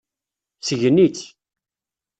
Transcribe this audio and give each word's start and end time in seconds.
Sgen-itt. 0.67 1.21